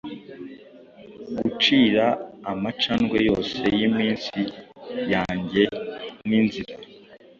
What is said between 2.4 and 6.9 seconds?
amacandwe yose yiminsi yanjye ninzira?